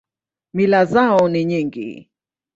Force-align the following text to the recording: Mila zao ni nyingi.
Mila 0.53 0.85
zao 0.85 1.29
ni 1.29 1.45
nyingi. 1.45 2.09